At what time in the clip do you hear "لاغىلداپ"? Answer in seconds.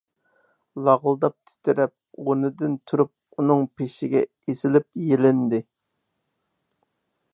0.87-1.35